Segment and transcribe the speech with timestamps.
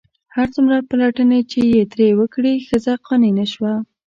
[0.35, 3.73] هر څومره پلټنې چې یې ترې وکړې ښځه قانع نه شوه.